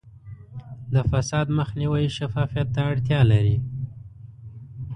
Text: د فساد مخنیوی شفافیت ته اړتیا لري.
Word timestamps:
د 0.93 0.95
فساد 1.11 1.47
مخنیوی 1.59 2.05
شفافیت 2.17 2.67
ته 2.75 2.81
اړتیا 2.91 3.19
لري. 3.31 3.57